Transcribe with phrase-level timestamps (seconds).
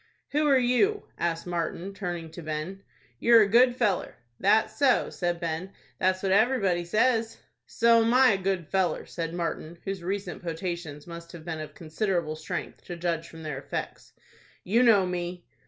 [0.31, 2.81] "Who are you?" asked Martin, turning to Ben.
[3.19, 5.73] "You're a good feller." "That's so," said Ben.
[5.99, 11.33] "That's what everybody says." "So'm I a good feller," said Martin, whose recent potations must
[11.33, 14.13] have been of considerable strength, to judge from their effects.
[14.63, 15.45] "You know me."